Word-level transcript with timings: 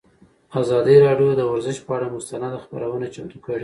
ازادي 0.61 0.95
راډیو 1.05 1.29
د 1.35 1.41
ورزش 1.51 1.77
پر 1.87 1.93
اړه 1.97 2.07
مستند 2.15 2.61
خپرونه 2.63 3.07
چمتو 3.13 3.37
کړې. 3.45 3.59